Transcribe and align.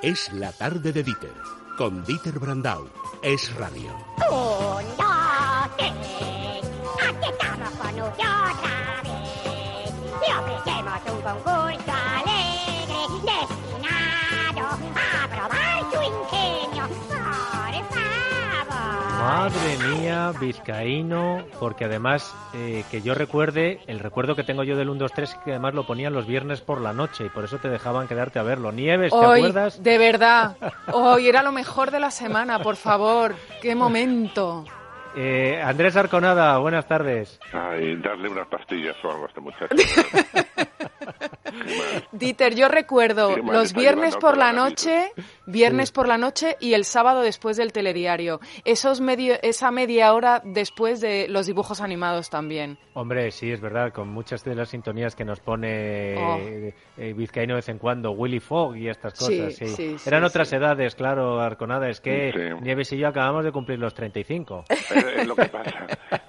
Es 0.00 0.32
la 0.32 0.52
tarde 0.52 0.92
de 0.92 1.02
Dieter, 1.02 1.34
con 1.76 2.04
Dieter 2.04 2.38
Brandau. 2.38 2.88
Es 3.20 3.52
radio. 3.56 3.90
Un, 4.30 4.84
dos, 4.96 5.76
tres. 5.76 5.92
Aquí 7.02 7.26
estamos 7.32 7.70
con 7.70 7.88
usted 7.88 8.24
otra 8.24 9.02
vez. 9.02 9.92
Le 10.22 10.34
ofrecemos 10.36 11.00
un 11.12 11.20
concurso 11.20 11.92
alegre 11.92 13.57
Madre 19.18 19.76
mía, 19.78 20.32
vizcaíno, 20.40 21.44
porque 21.58 21.86
además, 21.86 22.32
eh, 22.54 22.84
que 22.90 23.02
yo 23.02 23.14
recuerde, 23.14 23.80
el 23.88 23.98
recuerdo 23.98 24.36
que 24.36 24.44
tengo 24.44 24.62
yo 24.62 24.76
del 24.76 24.88
1, 24.88 25.00
2, 25.00 25.12
3 25.12 25.34
que 25.44 25.50
además 25.50 25.74
lo 25.74 25.86
ponían 25.86 26.12
los 26.12 26.26
viernes 26.26 26.60
por 26.60 26.80
la 26.80 26.92
noche 26.92 27.26
y 27.26 27.28
por 27.28 27.44
eso 27.44 27.58
te 27.58 27.68
dejaban 27.68 28.06
quedarte 28.06 28.38
a 28.38 28.42
verlo. 28.44 28.70
Nieves, 28.70 29.10
¿te 29.10 29.16
Hoy, 29.18 29.40
acuerdas? 29.40 29.82
de 29.82 29.98
verdad, 29.98 30.56
hoy 30.92 31.28
era 31.28 31.42
lo 31.42 31.50
mejor 31.52 31.90
de 31.90 31.98
la 32.00 32.10
semana, 32.12 32.60
por 32.60 32.76
favor, 32.76 33.34
qué 33.60 33.74
momento. 33.74 34.64
Eh, 35.16 35.60
Andrés 35.62 35.96
Arconada, 35.96 36.58
buenas 36.58 36.86
tardes. 36.86 37.40
Ay, 37.52 37.96
darle 37.96 38.28
unas 38.28 38.46
pastillas 38.48 38.96
o 39.04 39.10
algo 39.10 39.24
a 39.24 39.28
este 39.28 39.40
muchacho. 39.40 39.74
Dieter, 42.12 42.54
yo 42.54 42.68
recuerdo 42.68 43.36
los 43.36 43.72
viernes 43.72 44.16
por 44.16 44.36
la 44.36 44.52
noche, 44.52 45.10
viernes 45.46 45.90
por 45.90 46.06
la 46.06 46.16
noche 46.18 46.56
y 46.60 46.74
el 46.74 46.84
sábado 46.84 47.22
después 47.22 47.56
del 47.56 47.72
telediario. 47.72 48.40
Esos 48.64 49.00
medio, 49.00 49.34
esa 49.42 49.70
media 49.70 50.12
hora 50.14 50.40
después 50.44 51.00
de 51.00 51.26
los 51.28 51.46
dibujos 51.46 51.80
animados 51.80 52.30
también. 52.30 52.78
Hombre, 52.94 53.30
sí, 53.30 53.50
es 53.50 53.60
verdad, 53.60 53.92
con 53.92 54.08
muchas 54.08 54.44
de 54.44 54.54
las 54.54 54.68
sintonías 54.68 55.16
que 55.16 55.24
nos 55.24 55.40
pone 55.40 56.16
Oh. 56.18 56.36
eh, 56.38 56.74
eh, 56.96 57.12
Vizcaíno 57.12 57.54
de 57.54 57.58
vez 57.58 57.68
en 57.68 57.78
cuando, 57.78 58.12
Willy 58.12 58.40
Fogg 58.40 58.76
y 58.76 58.88
estas 58.88 59.14
cosas. 59.14 59.54
Sí, 59.54 59.66
sí, 59.66 59.96
sí, 59.98 60.08
Eran 60.08 60.24
otras 60.24 60.48
sí. 60.48 60.56
edades, 60.56 60.94
claro, 60.94 61.40
Arconada. 61.40 61.88
Es 61.88 62.00
que 62.00 62.32
Sí. 62.32 62.62
Nieves 62.62 62.92
y 62.92 62.98
yo 62.98 63.08
acabamos 63.08 63.44
de 63.44 63.52
cumplir 63.52 63.78
los 63.78 63.94
35. 63.94 64.64
Es, 65.18 65.26
lo 65.26 65.34
que 65.36 65.46
pasa. 65.46 65.86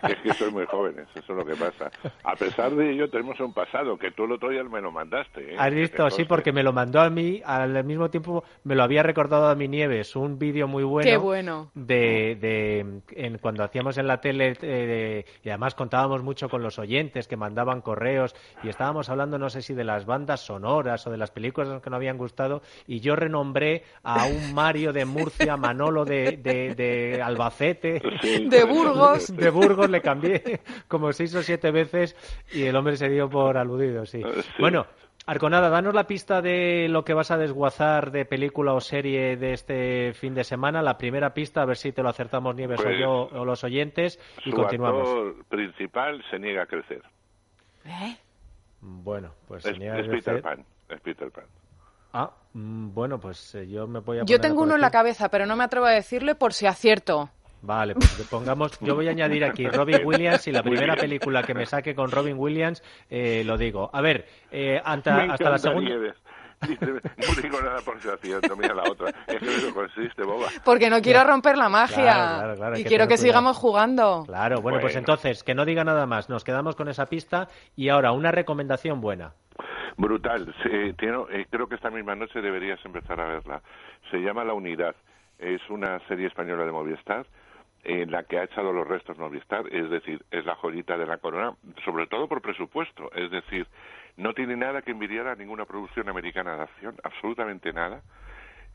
Es 0.08 0.16
que 0.17 0.34
soy 0.34 0.52
muy 0.52 0.66
jóvenes, 0.66 1.08
eso 1.16 1.34
es 1.34 1.38
lo 1.38 1.45
que 1.45 1.56
pasa. 1.56 1.92
A 2.23 2.36
pesar 2.36 2.72
de 2.72 2.92
ello, 2.92 3.09
tenemos 3.09 3.39
un 3.39 3.53
pasado 3.53 3.98
que 3.98 4.12
tú 4.12 4.25
el 4.25 4.31
otro 4.34 4.50
día 4.50 4.64
me 4.64 4.81
lo 4.81 4.92
mandaste. 4.92 5.53
¿eh? 5.53 5.56
Has 5.58 5.73
visto, 5.73 6.09
sí, 6.09 6.25
porque 6.25 6.52
me 6.52 6.64
lo 6.64 6.73
mandó 6.73 7.02
a 7.02 7.09
mí, 7.09 7.42
al 7.45 7.84
mismo 7.84 8.09
tiempo 8.09 8.44
me 8.64 8.75
lo 8.75 8.84
había 8.84 9.03
recordado 9.03 9.47
a 9.50 9.56
mi 9.56 9.67
Nieves, 9.67 10.16
un 10.16 10.40
vídeo 10.40 10.67
muy 10.67 10.84
bueno. 10.84 11.09
Qué 11.09 11.17
bueno. 11.17 11.72
De, 11.75 12.36
de 12.40 13.02
en, 13.12 13.38
cuando 13.40 13.64
hacíamos 13.64 13.97
en 13.97 14.08
la 14.08 14.22
tele, 14.22 14.50
eh, 14.50 14.56
de- 14.62 15.25
y 15.44 15.50
además 15.50 15.75
contábamos 15.75 16.23
mucho 16.23 16.50
con 16.50 16.62
los 16.64 16.80
oyentes 16.80 17.28
que 17.28 17.38
mandaban 17.38 17.81
correos, 17.81 18.36
y 18.64 18.70
estábamos 18.70 19.09
hablando, 19.09 19.38
no 19.38 19.50
sé 19.50 19.62
si 19.62 19.73
de 19.73 19.84
las 19.84 20.06
bandas 20.06 20.42
sonoras 20.42 21.06
o 21.08 21.12
de 21.12 21.17
las 21.17 21.31
películas 21.31 21.81
que 21.81 21.90
nos 21.90 21.97
habían 21.97 22.17
gustado, 22.17 22.62
y 22.88 23.00
yo 23.00 23.16
renombré 23.16 23.84
a 24.03 24.25
un 24.25 24.53
Mario 24.53 24.94
de 24.94 25.06
Murcia, 25.06 25.58
Manolo 25.58 26.06
de, 26.06 26.38
de, 26.38 26.75
de 26.75 27.22
Albacete. 27.22 28.02
Sí, 28.22 28.47
de 28.50 28.58
pues, 28.65 28.77
Burgos. 28.77 29.35
De 29.35 29.49
Burgos 29.49 29.89
le 29.89 30.02
cambié 30.02 30.61
como 30.88 31.11
seis 31.13 31.33
o 31.35 31.43
siete 31.43 31.71
veces 31.71 32.15
y 32.52 32.63
el 32.63 32.75
hombre 32.75 32.95
se 32.97 33.09
dio 33.09 33.29
por 33.29 33.57
aludido, 33.57 34.05
sí. 34.05 34.21
Sí. 34.23 34.41
Bueno, 34.59 34.85
Arconada, 35.25 35.69
danos 35.69 35.93
la 35.93 36.05
pista 36.07 36.41
de 36.41 36.88
lo 36.89 37.03
que 37.03 37.13
vas 37.13 37.29
a 37.29 37.38
desguazar 37.38 38.09
de 38.11 38.25
película 38.25 38.73
o 38.73 38.81
serie 38.81 39.38
de 39.38 39.53
este 39.53 40.13
fin 40.13 40.33
de 40.33 40.43
semana. 40.43 40.81
La 40.81 40.97
primera 40.97 41.33
pista, 41.35 41.61
a 41.61 41.66
ver 41.66 41.77
si 41.77 41.91
te 41.91 42.01
lo 42.01 42.09
acertamos 42.09 42.55
Nieves 42.55 42.79
o 42.79 42.83
Pues, 42.83 42.97
yo 42.99 43.29
o 43.31 43.45
los 43.45 43.63
oyentes 43.63 44.19
y 44.43 44.49
Su 44.49 44.55
continuamos. 44.55 45.07
actor 45.07 45.45
principal 45.49 46.23
se 46.31 46.39
niega 46.39 46.63
a 46.63 46.66
crecer. 46.66 47.03
¿Eh? 47.85 48.17
Bueno, 48.81 49.31
pues 49.47 49.66
Es, 49.66 49.73
señal 49.75 49.99
es 49.99 50.07
de 50.07 50.13
Peter 50.13 50.33
hacer- 50.35 50.41
Pan. 50.44 50.66
Es 50.89 51.01
Peter 51.01 51.29
Pan. 51.31 51.45
Ah, 52.13 52.31
mm, 52.53 52.94
bueno, 52.94 53.19
pues 53.19 53.53
eh, 53.53 53.67
yo 53.67 53.85
me 53.88 53.99
voy 53.99 54.17
a 54.17 54.21
Yo 54.21 54.25
poner 54.38 54.41
tengo 54.41 54.63
uno 54.63 54.75
en 54.75 54.81
la 54.81 54.89
cabeza, 54.89 55.29
pero 55.29 55.45
no 55.45 55.55
me 55.55 55.63
atrevo 55.63 55.85
a 55.85 55.91
decirle 55.91 56.33
por 56.33 56.53
si 56.53 56.66
acierto. 56.66 57.29
Vale, 57.61 57.93
pues 57.95 58.27
pongamos. 58.29 58.79
Yo 58.79 58.95
voy 58.95 59.07
a 59.07 59.11
añadir 59.11 59.44
aquí 59.44 59.67
Robin 59.67 60.00
Williams 60.06 60.47
y 60.47 60.51
la 60.51 60.63
primera 60.63 60.95
película 60.95 61.44
que 61.44 61.53
me 61.53 61.66
saque 61.66 61.94
con 61.95 62.09
Robin 62.11 62.38
Williams 62.38 62.81
eh, 63.09 63.44
lo 63.45 63.57
digo. 63.57 63.89
A 63.94 64.01
ver, 64.01 64.25
eh, 64.51 64.81
anta- 64.84 65.25
Me 65.25 65.34
hasta 65.34 65.50
la 65.50 65.57
segunda. 65.57 65.89
Nieves. 65.89 66.16
Dice, 66.67 66.85
no 66.88 67.41
digo 67.41 67.61
nada 67.61 67.79
por 67.85 68.01
si 68.01 68.09
acierto, 68.09 68.53
mira 68.57 68.73
la 68.73 68.84
otra. 68.84 69.09
Es 69.28 69.38
que 69.39 69.45
eso 69.45 69.73
consiste, 69.73 70.23
boba. 70.23 70.47
Porque 70.66 70.89
no 70.89 71.01
quiero 71.01 71.23
romper 71.23 71.57
la 71.57 71.69
magia. 71.69 72.03
Claro, 72.03 72.56
claro, 72.57 72.78
y 72.78 72.84
que 72.84 72.89
quiero 72.89 73.06
que 73.06 73.16
cuidado. 73.16 73.23
sigamos 73.28 73.57
jugando. 73.57 74.23
Claro, 74.25 74.61
bueno, 74.61 74.79
pues 74.81 74.95
entonces, 74.97 75.44
que 75.45 75.55
no 75.55 75.63
diga 75.63 75.85
nada 75.85 76.05
más. 76.05 76.28
Nos 76.29 76.44
quedamos 76.44 76.75
con 76.75 76.89
esa 76.89 77.05
pista 77.05 77.47
y 77.78 77.88
ahora 77.88 78.11
una 78.11 78.31
recomendación 78.31 79.00
buena. 79.00 79.31
Brutal. 79.95 80.53
Sí, 80.63 80.94
tiene- 80.97 81.23
eh, 81.31 81.45
creo 81.50 81.67
que 81.69 81.75
esta 81.75 81.89
misma 81.89 82.16
noche 82.16 82.41
deberías 82.41 82.79
empezar 82.84 83.22
a 83.22 83.25
verla. 83.28 83.61
Se 84.11 84.17
llama 84.17 84.44
La 84.44 84.53
Unidad. 84.53 84.95
Es 85.38 85.61
una 85.69 86.00
serie 86.09 86.28
española 86.28 86.66
de 86.66 86.72
Movistar 86.73 87.25
en 87.84 88.12
la 88.12 88.23
que 88.23 88.40
ha 88.40 88.44
echado 88.44 88.73
los 88.73 88.88
restos 88.88 89.17
Movistar, 89.17 89.66
es 89.72 89.90
decir, 89.90 90.23
es 90.31 90.45
la 90.45 90.56
joyita 90.56 90.97
de 90.97 91.06
la 91.06 91.17
corona, 91.17 91.56
sobre 91.85 92.07
todo 92.07 92.28
por 92.28 92.41
presupuesto, 92.41 93.12
es 93.13 93.31
decir, 93.31 93.67
no 94.17 94.34
tiene 94.34 94.56
nada 94.57 94.81
que 94.81 94.91
envidiar 94.91 95.28
a 95.28 95.35
ninguna 95.35 95.66
producción 95.66 96.09
americana 96.09 96.56
de 96.56 96.63
acción, 96.63 96.95
absolutamente 97.03 97.72
nada. 97.72 98.01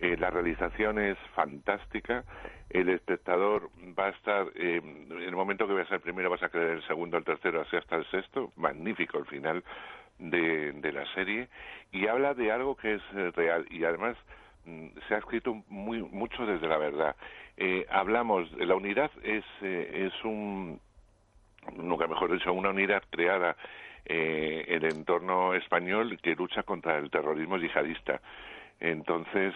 Eh, 0.01 0.17
la 0.17 0.31
realización 0.31 0.99
es 0.99 1.17
fantástica. 1.35 2.25
El 2.69 2.89
espectador 2.89 3.71
va 3.99 4.07
a 4.07 4.11
estar, 4.11 4.47
eh, 4.55 4.81
en 4.83 5.23
el 5.23 5.37
momento 5.37 5.69
que 5.69 5.75
veas 5.75 5.91
el 5.93 6.01
primero, 6.01 6.31
vas 6.31 6.43
a 6.43 6.49
creer 6.49 6.71
el 6.71 6.87
segundo, 6.87 7.17
el 7.17 7.25
tercero, 7.25 7.61
así 7.61 7.77
hasta 7.77 7.97
el 7.97 8.05
sexto. 8.11 8.53
Magnífico 8.57 9.19
el 9.19 9.27
final 9.27 9.63
de, 10.19 10.73
de 10.73 10.93
la 10.93 11.07
serie. 11.15 11.49
Y 11.93 12.09
habla 12.09 12.35
de 12.35 12.51
algo 12.51 12.77
que 12.77 12.95
es 12.95 13.03
eh, 13.15 13.31
real. 13.37 13.67
Y 13.71 13.85
además 13.85 14.17
se 15.09 15.15
ha 15.15 15.19
escrito 15.19 15.63
muy, 15.69 16.03
mucho 16.03 16.47
desde 16.47 16.67
la 16.69 16.79
verdad. 16.79 17.17
Eh, 17.57 17.87
hablamos, 17.91 18.51
la 18.53 18.75
unidad 18.75 19.11
es, 19.23 19.45
eh, 19.63 20.09
es 20.09 20.25
un, 20.25 20.81
nunca 21.77 22.07
mejor 22.07 22.33
dicho, 22.33 22.53
una 22.53 22.71
unidad 22.71 23.03
creada 23.11 23.57
eh, 24.05 24.65
en 24.69 24.85
el 24.85 24.93
entorno 24.93 25.55
español 25.55 26.19
que 26.23 26.35
lucha 26.35 26.63
contra 26.63 26.99
el 26.99 27.11
terrorismo 27.11 27.59
yihadista. 27.59 28.21
Entonces, 28.81 29.55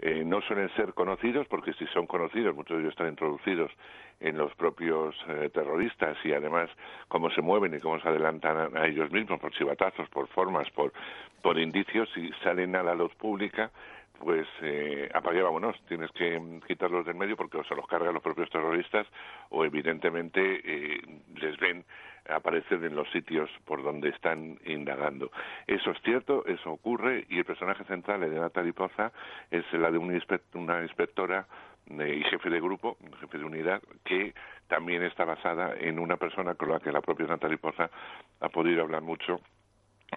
eh, 0.00 0.22
no 0.24 0.40
suelen 0.42 0.68
ser 0.76 0.94
conocidos, 0.94 1.46
porque 1.48 1.72
si 1.74 1.86
son 1.88 2.06
conocidos, 2.06 2.54
muchos 2.54 2.76
de 2.76 2.82
ellos 2.82 2.92
están 2.92 3.08
introducidos 3.08 3.70
en 4.20 4.36
los 4.36 4.54
propios 4.54 5.14
eh, 5.28 5.50
terroristas 5.52 6.16
y 6.24 6.32
además 6.32 6.70
cómo 7.08 7.30
se 7.30 7.42
mueven 7.42 7.74
y 7.74 7.80
cómo 7.80 8.00
se 8.00 8.08
adelantan 8.08 8.76
a, 8.76 8.80
a 8.80 8.86
ellos 8.86 9.10
mismos 9.10 9.40
por 9.40 9.52
chivatazos, 9.52 10.08
por 10.10 10.28
formas, 10.28 10.70
por, 10.70 10.92
por 11.42 11.58
indicios 11.58 12.08
y 12.16 12.30
salen 12.44 12.76
a 12.76 12.82
la 12.82 12.94
luz 12.94 13.14
pública, 13.14 13.70
pues 14.18 14.46
eh, 14.62 15.08
apague 15.14 15.42
vámonos, 15.42 15.76
tienes 15.86 16.10
que 16.12 16.38
mm, 16.38 16.60
quitarlos 16.60 17.06
del 17.06 17.14
medio 17.14 17.36
porque 17.36 17.58
o 17.58 17.64
se 17.64 17.74
los 17.74 17.86
cargan 17.86 18.14
los 18.14 18.22
propios 18.22 18.50
terroristas 18.50 19.06
o 19.50 19.64
evidentemente 19.64 20.60
eh, 20.64 21.00
les 21.36 21.56
ven 21.58 21.84
aparecer 22.28 22.82
en 22.84 22.94
los 22.94 23.10
sitios 23.10 23.50
por 23.64 23.82
donde 23.82 24.10
están 24.10 24.58
indagando. 24.64 25.30
Eso 25.66 25.90
es 25.90 25.98
cierto, 26.02 26.44
eso 26.46 26.70
ocurre 26.70 27.26
y 27.28 27.38
el 27.38 27.44
personaje 27.44 27.84
central 27.84 28.20
de 28.20 28.28
Natalie 28.38 28.72
Poza 28.72 29.12
es 29.50 29.64
la 29.72 29.90
de 29.90 29.98
una, 29.98 30.14
inspec- 30.14 30.42
una 30.54 30.82
inspectora 30.82 31.46
eh, 31.90 32.20
y 32.20 32.24
jefe 32.24 32.50
de 32.50 32.60
grupo, 32.60 32.96
jefe 33.20 33.38
de 33.38 33.44
unidad, 33.44 33.82
que 34.04 34.34
también 34.66 35.02
está 35.02 35.24
basada 35.24 35.74
en 35.78 35.98
una 35.98 36.16
persona 36.16 36.54
con 36.54 36.70
la 36.70 36.80
que 36.80 36.92
la 36.92 37.00
propia 37.00 37.26
Natalie 37.26 37.56
Poza 37.58 37.90
ha 38.40 38.48
podido 38.50 38.82
hablar 38.82 39.02
mucho 39.02 39.40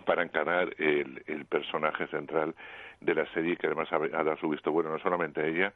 para 0.06 0.24
encarar 0.24 0.74
el, 0.78 1.24
el 1.28 1.46
personaje 1.46 2.08
central 2.08 2.56
de 3.02 3.16
la 3.16 3.26
serie 3.34 3.58
que 3.58 3.68
además 3.68 3.92
ha, 3.92 3.98
dado 3.98 4.38
su 4.38 4.48
visto 4.48 4.72
bueno 4.72 4.92
no 4.92 5.00
solamente 5.00 5.46
ella 5.46 5.74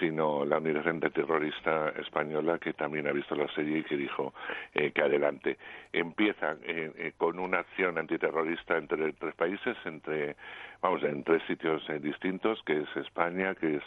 sino 0.00 0.44
la 0.44 0.58
unidad 0.58 0.86
antiterrorista 0.88 1.90
española 2.00 2.58
que 2.58 2.72
también 2.72 3.06
ha 3.06 3.12
visto 3.12 3.36
la 3.36 3.48
serie 3.54 3.78
y 3.78 3.84
que 3.84 3.96
dijo 3.96 4.34
eh, 4.74 4.90
que 4.90 5.02
adelante. 5.02 5.56
Empieza 5.92 6.56
eh, 6.64 6.90
eh, 6.96 7.12
con 7.16 7.38
una 7.38 7.60
acción 7.60 7.96
antiterrorista 7.96 8.76
entre 8.76 9.12
tres 9.12 9.34
países 9.36 9.76
entre 9.84 10.34
vamos 10.82 11.02
en 11.04 11.22
tres 11.22 11.42
sitios 11.46 11.88
eh, 11.88 12.00
distintos 12.00 12.60
que 12.64 12.80
es 12.80 12.96
España 12.96 13.54
que 13.54 13.76
es 13.76 13.82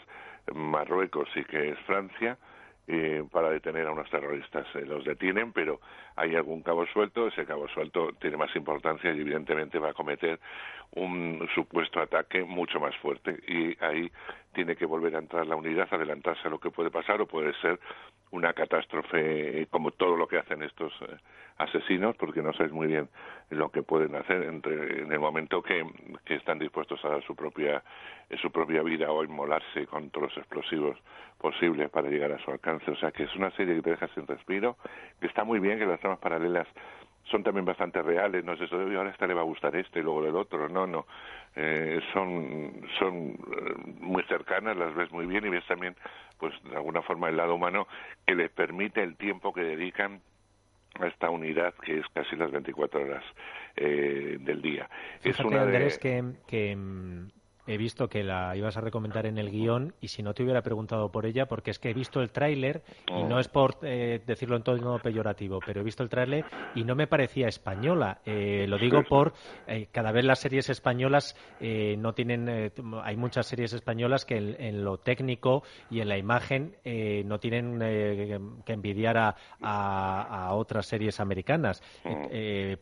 Marruecos 0.56 1.28
y 1.36 1.44
que 1.44 1.70
es 1.72 1.80
Francia 1.80 2.38
eh, 2.88 3.24
para 3.32 3.50
detener 3.50 3.86
a 3.86 3.92
unos 3.92 4.10
terroristas. 4.10 4.66
Eh, 4.76 4.86
los 4.86 5.04
detienen, 5.04 5.52
pero 5.52 5.82
hay 6.16 6.36
algún 6.36 6.62
cabo 6.62 6.86
suelto. 6.88 7.28
Ese 7.28 7.46
cabo 7.46 7.68
suelto 7.68 8.14
tiene 8.20 8.38
más 8.38 8.56
importancia 8.56 9.12
y 9.14 9.20
evidentemente 9.20 9.78
va 9.78 9.90
a 9.90 9.94
cometer 9.94 10.40
un 10.96 11.46
supuesto 11.54 12.00
ataque 12.00 12.44
mucho 12.44 12.80
más 12.80 12.96
fuerte. 12.98 13.40
Y 13.48 13.76
ahí 13.84 14.10
tiene 14.54 14.76
que 14.76 14.86
volver 14.86 15.16
a 15.16 15.20
entrar 15.20 15.46
la 15.46 15.56
unidad, 15.56 15.88
adelantarse 15.92 16.48
a 16.48 16.52
lo 16.52 16.60
que 16.60 16.72
puede 16.72 16.90
pasar 16.90 17.22
o 17.22 17.28
puede 17.28 17.54
ser 17.62 17.80
una 18.32 18.54
catástrofe 18.54 19.62
eh, 19.62 19.68
como 19.70 19.92
todo 19.92 20.16
lo 20.18 20.28
que 20.28 20.38
hacen 20.38 20.64
estos 20.64 20.94
eh, 21.02 21.18
asesinos, 21.58 22.16
porque 22.18 22.42
no 22.42 22.54
sabes 22.54 22.72
muy 22.72 22.88
bien 22.88 23.10
lo 23.50 23.70
que 23.70 23.84
pueden 23.84 24.16
hacer 24.16 24.44
entre, 24.44 25.04
en 25.04 25.12
el 25.12 25.20
momento 25.20 25.62
que, 25.62 25.86
que 26.26 26.36
están 26.36 26.60
dispuestos 26.60 27.04
a 27.06 27.10
dar 27.10 27.24
su 27.24 27.36
propia, 27.36 27.84
eh, 28.30 28.38
su 28.42 28.52
propia 28.52 28.84
vida 28.84 29.12
o 29.12 29.24
inmolarse 29.24 29.88
con 29.88 30.10
todos 30.10 30.30
los 30.30 30.38
explosivos 30.38 30.98
posibles 31.38 31.90
para 31.90 32.10
llegar 32.10 32.32
a 32.32 32.40
su 32.40 32.52
alcance. 32.52 32.92
O 32.92 32.96
sea 32.98 33.12
que 33.12 33.24
es 33.24 33.36
una 33.36 33.52
serie 33.52 33.76
que 33.76 33.82
te 33.82 33.90
deja 33.92 34.08
sin 34.10 34.28
respiro, 34.28 34.78
que 35.20 35.28
está 35.28 35.44
muy 35.44 35.60
bien, 35.60 35.80
que 35.80 35.86
las 35.86 36.00
tramas 36.00 36.20
paralelas 36.20 36.68
son 37.30 37.44
también 37.44 37.66
bastante 37.66 38.02
reales, 38.02 38.44
no 38.44 38.54
es 38.54 38.62
eso 38.62 38.78
de 38.78 38.98
ahora 38.98 39.10
esta 39.10 39.28
le 39.28 39.34
va 39.34 39.42
a 39.42 39.46
gustar 39.46 39.76
este 39.76 40.00
y 40.00 40.04
luego 40.04 40.26
el 40.26 40.36
otro, 40.36 40.70
no, 40.70 40.88
no, 40.88 41.06
eh, 41.56 42.00
son, 42.14 42.82
son 43.00 43.32
eh, 43.32 43.94
muy 44.00 44.24
cercanas, 44.24 44.78
las 44.78 44.94
ves 44.96 45.12
muy 45.12 45.26
bien 45.26 45.46
y 45.46 45.50
ves 45.50 45.66
también, 45.66 45.96
pues 46.38 46.54
de 46.64 46.76
alguna 46.76 47.02
forma 47.02 47.30
el 47.30 47.38
lado 47.38 47.56
humano 47.56 47.88
que 48.26 48.36
les 48.36 48.50
permite 48.52 49.04
el 49.04 49.16
tiempo 49.18 49.54
que 49.54 49.62
dedican 49.62 50.22
a 51.00 51.08
esta 51.08 51.30
unidad 51.30 51.74
que 51.76 52.00
es 52.00 52.06
casi 52.14 52.36
las 52.36 52.52
24 52.52 53.02
horas 53.02 53.24
eh, 53.76 54.38
del 54.40 54.62
día. 54.62 54.90
es 55.24 55.40
una 55.40 55.62
Andrés, 55.62 56.00
que, 56.00 56.24
que 56.48 56.76
mm, 56.76 57.28
he 57.68 57.78
visto 57.78 58.08
que 58.08 58.24
la 58.24 58.56
ibas 58.56 58.78
a 58.78 58.82
recomendar 58.82 59.26
en 59.26 59.38
el 59.38 59.52
guion 59.52 59.94
y 60.02 60.08
si 60.08 60.24
no 60.24 60.34
te 60.34 60.44
hubiera 60.44 60.62
preguntado 60.62 61.12
por 61.12 61.26
ella, 61.26 61.48
porque 61.48 61.72
es 61.72 61.80
que 61.80 61.90
he 61.90 61.94
visto 61.94 62.22
el 62.22 62.32
tráiler 62.32 62.82
y 63.08 63.24
no 63.24 63.36
oh. 63.36 63.40
es 63.40 63.48
por 63.50 63.78
eh, 63.84 64.22
decirlo 64.26 64.56
en 64.56 64.64
todo 64.64 65.00
peyorativo, 65.00 65.60
pero 65.66 65.82
he 65.82 65.84
visto 65.84 66.04
el 66.04 66.10
tráiler 66.10 66.46
y 66.76 66.84
no 66.84 66.96
me 66.96 67.08
parecía 67.08 67.48
española. 67.48 68.22
Eh, 68.26 68.66
lo 68.68 68.78
digo 68.78 69.04
por 69.04 69.34
eh, 69.68 69.88
cada 69.92 70.12
vez 70.12 70.24
las 70.24 70.40
series 70.40 70.70
españolas 70.70 71.36
no 71.60 72.14
tienen, 72.14 72.72
hay 73.04 73.18
muchas 73.18 73.48
series 73.48 73.74
españolas 73.74 74.26
que 74.26 74.38
en, 74.38 74.84
lo 74.84 74.98
técnico 74.98 75.64
y 75.90 76.00
en 76.00 76.08
la 76.08 76.18
imagen 76.18 76.76
no 77.26 77.40
tienen 77.40 77.80
que 78.66 78.74
envidiar 78.74 79.18
a, 79.18 79.36
a, 79.60 80.54
otras 80.54 80.86
series 80.86 81.20
americanas. 81.20 81.82
Mm. 82.04 82.74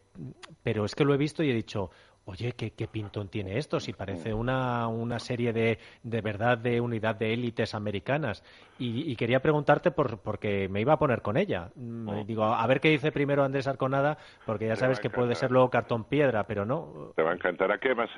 pero 0.64 0.86
es 0.86 0.94
que 0.94 1.04
lo 1.04 1.14
he 1.14 1.18
visto 1.18 1.44
y 1.44 1.50
he 1.50 1.54
dicho, 1.54 1.90
Oye, 2.27 2.54
¿qué, 2.54 2.72
¿qué, 2.72 2.88
pintón 2.88 3.30
tiene 3.30 3.60
esto? 3.60 3.80
Si 3.80 3.94
parece 3.94 4.33
una, 4.33 4.88
una 4.88 5.19
serie 5.19 5.54
de, 5.54 5.77
de 6.01 6.22
verdad 6.22 6.57
de 6.57 6.81
unidad 6.81 7.16
de 7.16 7.33
élites 7.33 7.75
americanas. 7.75 8.44
Y, 8.80 9.16
quería 9.16 9.42
preguntarte 9.42 9.92
por, 9.92 10.19
porque 10.19 10.68
me 10.68 10.81
iba 10.81 10.94
a 10.94 10.98
poner 10.98 11.22
con 11.22 11.38
ella. 11.38 11.69
Mm, 11.75 12.10
oh. 12.10 12.24
Digo, 12.25 12.44
a 12.45 12.66
ver 12.66 12.81
qué 12.81 12.89
dice 12.89 13.12
primero 13.12 13.44
Andrés 13.44 13.68
Arconada, 13.68 14.18
porque 14.44 14.68
ya 14.68 14.75
sabes 14.75 15.00
que 15.00 15.12
puede 15.12 15.36
ser 15.36 15.51
luego 15.51 15.69
cartón 15.69 16.06
piedra, 16.06 16.45
pero 16.48 16.66
no. 16.66 17.13
Te 17.16 17.22
va 17.22 17.31
a 17.31 17.36
encantar. 17.36 17.72
¿A 17.72 17.77
qué 17.77 17.94
más 17.94 18.10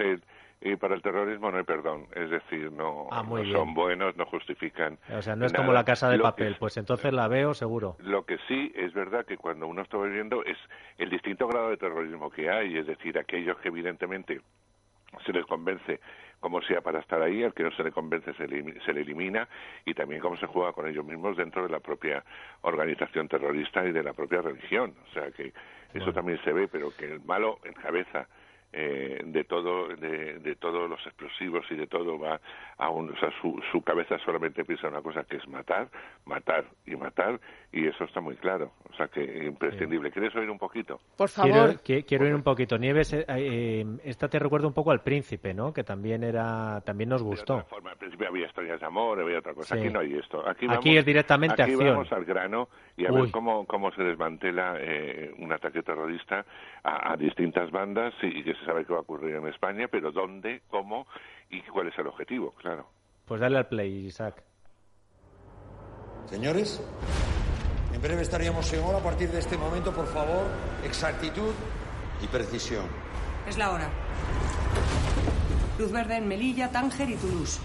y 0.59 0.75
para 0.75 0.95
el 0.95 1.01
terrorismo 1.01 1.51
no 1.51 1.57
hay 1.57 1.63
perdón. 1.63 2.07
Es 2.15 2.29
decir, 2.29 2.71
no, 2.71 3.07
ah, 3.11 3.23
son 3.51 3.73
buenos, 3.73 4.15
no 4.17 4.25
justifican. 4.25 4.97
O 5.15 5.21
sea, 5.21 5.35
no 5.35 5.45
es 5.45 5.53
como 5.53 5.71
la 5.71 5.83
casa 5.83 6.09
de 6.09 6.19
papel, 6.19 6.55
pues 6.59 6.77
entonces 6.77 7.13
la 7.13 7.27
veo 7.27 7.53
seguro. 7.53 7.95
Lo 7.99 8.25
que 8.25 8.37
sí 8.47 8.71
es 8.75 8.93
verdad 8.93 9.25
que 9.25 9.37
cuando 9.37 9.67
uno 9.67 9.81
está 9.81 9.97
viviendo 9.97 10.43
es 10.43 10.57
el 10.97 11.09
distinto 11.09 11.47
grado 11.47 11.69
de 11.69 11.77
terrorismo 11.77 12.29
que 12.29 12.49
hay, 12.49 12.77
es 12.77 12.87
decir, 12.87 13.17
aquellos 13.17 13.57
que 13.59 13.67
evidentemente 13.67 14.41
se 15.25 15.33
les 15.33 15.45
convence 15.45 15.99
como 16.39 16.61
sea 16.61 16.81
para 16.81 16.99
estar 16.99 17.21
ahí, 17.21 17.43
al 17.43 17.53
que 17.53 17.63
no 17.63 17.71
se 17.71 17.83
le 17.83 17.91
convence 17.91 18.31
se 18.33 18.47
le, 18.47 18.79
se 18.81 18.93
le 18.93 19.01
elimina 19.01 19.47
y 19.85 19.93
también 19.93 20.21
cómo 20.21 20.37
se 20.37 20.45
juega 20.45 20.71
con 20.71 20.87
ellos 20.87 21.03
mismos 21.03 21.35
dentro 21.35 21.63
de 21.63 21.69
la 21.69 21.79
propia 21.79 22.23
organización 22.61 23.27
terrorista 23.27 23.83
y 23.85 23.91
de 23.91 24.03
la 24.03 24.13
propia 24.13 24.41
religión. 24.41 24.93
O 25.09 25.13
sea 25.13 25.31
que 25.31 25.53
eso 25.93 26.13
también 26.13 26.39
se 26.43 26.53
ve, 26.53 26.67
pero 26.67 26.91
que 26.95 27.05
el 27.05 27.21
malo 27.21 27.59
encabeza 27.63 28.27
eh, 28.73 29.21
de 29.25 29.43
todo 29.43 29.87
de, 29.87 30.39
de, 30.39 30.55
todos 30.55 30.89
los 30.89 30.99
explosivos 31.05 31.65
y 31.71 31.75
de 31.75 31.87
todo 31.87 32.19
va 32.19 32.39
a 32.77 32.89
un, 32.89 33.11
o 33.11 33.17
sea, 33.17 33.31
su, 33.41 33.61
su 33.71 33.81
cabeza 33.81 34.17
solamente 34.19 34.63
piensa 34.65 34.87
una 34.87 35.01
cosa 35.01 35.23
que 35.23 35.37
es 35.37 35.47
matar, 35.47 35.87
matar 36.25 36.65
y 36.85 36.95
matar 36.95 37.39
y 37.71 37.87
eso 37.87 38.03
está 38.03 38.21
muy 38.21 38.35
claro, 38.35 38.71
o 38.89 38.93
sea 38.95 39.07
que 39.07 39.45
imprescindible. 39.45 40.11
¿Quieres 40.11 40.35
oír 40.35 40.49
un 40.49 40.57
poquito? 40.57 40.99
Por 41.17 41.29
favor. 41.29 41.79
Quiero, 41.81 42.05
quiero 42.05 42.25
oír 42.25 42.35
un 42.35 42.43
poquito. 42.43 42.77
Nieves, 42.77 43.13
eh, 43.13 43.25
eh, 43.27 43.85
esta 44.03 44.27
te 44.27 44.39
recuerda 44.39 44.67
un 44.67 44.73
poco 44.73 44.91
al 44.91 45.01
Príncipe, 45.01 45.53
¿no? 45.53 45.73
Que 45.73 45.83
también 45.83 46.23
era, 46.23 46.81
también 46.81 47.09
nos 47.09 47.23
gustó. 47.23 47.63
Forma, 47.65 47.91
al 47.91 47.97
principio 47.97 48.27
había 48.27 48.47
historias 48.47 48.79
de 48.79 48.85
amor, 48.85 49.19
había 49.19 49.39
otra 49.39 49.53
cosa. 49.53 49.75
Aquí 49.75 49.89
no 49.89 49.99
hay 49.99 50.13
esto. 50.15 50.47
Aquí, 50.47 50.67
aquí 50.69 50.97
es 50.97 51.05
directamente 51.05 51.61
aquí 51.61 51.73
acción. 51.73 51.89
vamos 51.89 52.11
al 52.11 52.25
grano 52.25 52.69
y 52.95 53.05
a 53.05 53.11
ver 53.11 53.31
cómo, 53.31 53.65
cómo 53.65 53.91
se 53.91 54.03
desmantela 54.03 54.75
eh, 54.79 55.33
un 55.37 55.51
ataque 55.51 55.83
terrorista 55.83 56.45
a, 56.83 57.13
a 57.13 57.17
distintas 57.17 57.71
bandas 57.71 58.13
y, 58.21 58.39
y 58.39 58.43
que 58.43 58.56
se 58.59 58.65
sabe 58.65 58.85
qué 58.85 58.93
va 58.93 58.99
a 58.99 59.01
ocurrir 59.01 59.35
en 59.35 59.47
España, 59.47 59.87
pero 59.89 60.11
dónde, 60.11 60.61
cómo 60.69 61.07
y 61.49 61.61
cuál 61.63 61.87
es 61.87 61.97
el 61.97 62.07
objetivo, 62.07 62.51
claro. 62.51 62.87
Pues 63.25 63.41
dale 63.41 63.57
al 63.57 63.67
play, 63.67 64.07
Isaac. 64.07 64.43
Señores, 66.25 66.81
en 67.93 68.01
breve 68.01 68.21
estaríamos 68.21 68.71
en 68.73 68.83
hora. 68.83 68.99
A 68.99 69.03
partir 69.03 69.29
de 69.29 69.39
este 69.39 69.57
momento, 69.57 69.93
por 69.93 70.07
favor, 70.07 70.47
exactitud 70.83 71.53
y 72.21 72.27
precisión. 72.27 72.85
Es 73.47 73.57
la 73.57 73.71
hora. 73.71 73.89
Luz 75.79 75.91
verde 75.91 76.17
en 76.17 76.27
Melilla, 76.27 76.71
Tánger 76.71 77.09
y 77.09 77.15
Toulouse. 77.15 77.59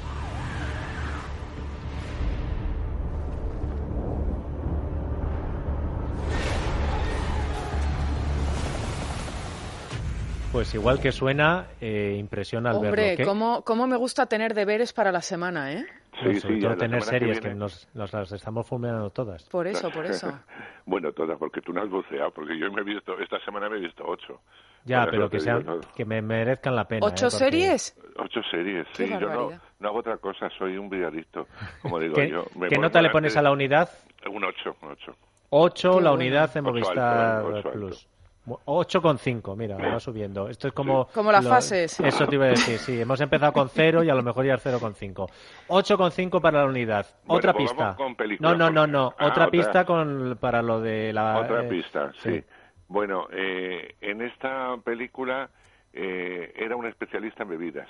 Pues 10.53 10.75
igual 10.75 11.01
que 11.01 11.13
suena, 11.13 11.67
eh, 11.81 12.15
impresiona 12.19 12.71
al 12.71 12.77
Hombre, 12.77 13.17
verlo. 13.17 13.25
¿cómo, 13.25 13.63
¿cómo 13.65 13.87
me 13.87 13.97
gusta 13.97 14.27
tener 14.27 14.53
deberes 14.53 14.93
para 14.93 15.11
la 15.11 15.23
semana, 15.23 15.73
eh? 15.73 15.87
Sí, 16.23 16.41
sobre 16.41 16.57
sí, 16.57 16.61
todo 16.61 16.77
tener 16.77 17.01
que 17.01 17.07
series 17.07 17.41
que, 17.41 17.55
nos, 17.55 17.89
nos 17.95 18.13
las 18.13 18.31
estamos 18.33 18.67
fulminando 18.67 19.09
todas. 19.09 19.45
Por 19.49 19.67
eso, 19.67 19.91
por 19.91 20.07
eso. 20.07 20.31
Bueno, 20.85 21.13
todas, 21.13 21.39
porque 21.39 21.61
tú 21.61 21.73
no 21.73 21.81
has 21.81 21.89
buceado, 21.89 22.33
porque 22.33 22.59
yo 22.59 22.71
me 22.73 22.81
he 22.81 22.85
visto, 22.85 23.17
esta 23.21 23.39
semana 23.45 23.69
me 23.71 23.77
he 23.77 23.81
visto 23.81 24.03
ocho. 24.05 24.41
Ya, 24.85 25.07
pero 25.09 25.31
que, 25.31 25.39
digo 25.39 25.45
sean, 25.63 25.81
que 25.95 26.05
me 26.05 26.21
merezcan 26.21 26.75
la 26.75 26.89
pena. 26.89 27.07
¿Ocho 27.07 27.27
¿eh? 27.27 27.31
Porque- 27.31 27.45
series? 27.45 27.97
Ocho 28.17 28.41
series, 28.51 28.85
sí. 28.95 29.09
Yo 29.09 29.21
no, 29.21 29.89
hago 29.89 29.99
otra 29.99 30.17
cosa, 30.17 30.51
soy 30.59 30.77
un 30.77 30.91
villadicto, 30.91 31.47
como 31.83 32.01
digo 32.01 32.17
¿Qué, 32.17 32.29
yo. 32.31 32.45
Me 32.57 32.69
qué 32.69 32.79
nota 32.79 33.01
le 33.01 33.11
pones 33.11 33.37
a 33.37 33.43
la 33.43 33.53
unidad? 33.53 33.89
Un 34.29 34.43
ocho, 34.43 34.77
un 34.83 34.91
ocho. 34.91 35.15
8 35.51 35.81
Qué 35.99 36.03
la 36.03 36.11
bueno. 36.11 36.15
unidad 36.15 36.57
en 36.57 36.65
Ocho 36.67 36.73
Movistar 36.73 37.21
alto, 37.21 37.49
ocho 37.55 37.71
Plus. 37.71 38.09
8,5, 38.47 39.57
mira, 39.57 39.77
va 39.77 40.01
subiendo. 40.01 40.49
Esto 40.49 40.69
es 40.69 40.75
como... 40.75 41.07
Como 41.07 41.31
las 41.31 41.45
lo- 41.45 41.51
fases. 41.51 42.01
Eso 42.01 42.27
te 42.27 42.35
iba 42.35 42.47
a 42.47 42.49
decir, 42.49 42.79
sí. 42.79 43.01
Hemos 43.01 43.21
empezado 43.21 43.53
con 43.53 43.69
0 43.69 44.03
y 44.03 44.11
a 44.11 44.15
lo 44.15 44.23
mejor 44.23 44.45
ya 44.45 44.55
es 44.55 44.67
0,5. 44.67 45.29
8,5 45.69 46.41
para 46.41 46.61
la 46.63 46.67
unidad. 46.67 47.07
Bueno, 47.25 47.39
Otra 47.39 47.53
pues 47.53 47.71
pista. 47.71 47.95
con 47.97 48.17
películas, 48.17 48.59
no, 48.59 48.71
no, 48.71 48.71
no, 48.71 48.87
no. 48.87 49.15
Ah, 49.19 49.27
otra 49.29 49.45
otra. 49.47 49.51
pista 49.51 49.85
con, 49.85 50.37
para 50.41 50.61
lo 50.61 50.81
de 50.81 51.13
la... 51.13 51.39
Otra 51.39 51.65
eh, 51.65 51.69
pista, 51.69 52.13
sí. 52.23 52.43
Bueno, 52.89 53.29
eh, 53.33 53.95
en 54.01 54.23
esta 54.23 54.77
película 54.85 55.49
eh, 55.93 56.53
era 56.57 56.75
un 56.75 56.87
especialista 56.87 57.45
en 57.45 57.49
bebidas. 57.49 57.89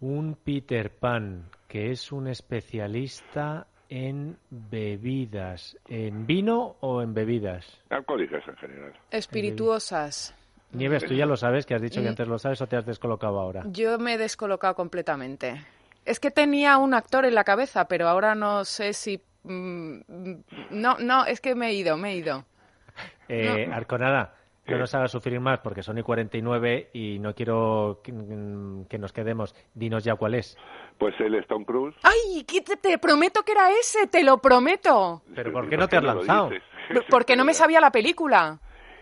Un 0.00 0.36
Peter 0.44 0.90
Pan, 0.96 1.48
que 1.66 1.90
es 1.90 2.12
un 2.12 2.28
especialista 2.28 3.66
en 3.88 4.36
bebidas. 4.50 5.76
¿En 5.88 6.26
vino 6.26 6.76
o 6.80 7.02
en 7.02 7.14
bebidas? 7.14 7.66
Alcohólicas 7.90 8.46
en 8.48 8.56
general. 8.56 8.92
Espirituosas. 9.10 10.34
Nieves, 10.72 11.04
tú 11.06 11.14
ya 11.14 11.24
lo 11.24 11.36
sabes, 11.36 11.64
que 11.64 11.74
has 11.74 11.80
dicho 11.82 12.00
que 12.00 12.06
Mm. 12.06 12.10
antes 12.10 12.28
lo 12.28 12.38
sabes 12.38 12.60
o 12.60 12.66
te 12.66 12.76
has 12.76 12.84
descolocado 12.84 13.40
ahora. 13.40 13.62
Yo 13.70 13.98
me 13.98 14.14
he 14.14 14.18
descolocado 14.18 14.74
completamente. 14.74 15.64
Es 16.04 16.20
que 16.20 16.30
tenía 16.30 16.76
un 16.78 16.92
actor 16.94 17.24
en 17.24 17.34
la 17.34 17.44
cabeza, 17.44 17.86
pero 17.88 18.08
ahora 18.08 18.34
no 18.34 18.64
sé 18.64 18.92
si... 18.92 19.22
mm, 19.44 20.00
No, 20.70 20.96
no, 20.98 21.24
es 21.24 21.40
que 21.40 21.54
me 21.54 21.68
he 21.68 21.74
ido, 21.74 21.96
me 21.96 22.12
he 22.12 22.16
ido. 22.16 22.44
Eh, 23.28 23.68
Arconada, 23.72 24.34
no 24.66 24.76
nos 24.78 24.94
hagas 24.94 25.10
sufrir 25.10 25.40
más 25.40 25.60
porque 25.60 25.82
son 25.82 25.96
y 25.98 26.02
49 26.02 26.90
y 26.92 27.18
no 27.18 27.34
quiero 27.34 28.00
que, 28.04 28.12
que 28.88 28.98
nos 28.98 29.12
quedemos. 29.12 29.54
Dinos 29.74 30.04
ya 30.04 30.16
cuál 30.16 30.34
es. 30.34 30.56
Pues 30.98 31.14
el 31.20 31.34
Stone 31.36 31.64
Cruise. 31.64 31.94
¡Ay! 32.02 32.44
que 32.44 32.60
te, 32.60 32.76
te 32.76 32.98
prometo 32.98 33.42
que 33.44 33.52
era 33.52 33.70
ese, 33.70 34.06
te 34.08 34.22
lo 34.24 34.38
prometo. 34.38 35.22
Pero 35.34 35.52
¿por 35.52 35.66
¿Y 35.66 35.68
qué 35.70 35.76
no 35.76 35.88
te 35.88 35.96
has 35.96 36.02
lanzado? 36.04 36.50
Porque 37.08 37.36
no 37.36 37.44
me 37.44 37.54
sabía 37.54 37.80
la 37.80 37.90
película. 37.92 38.58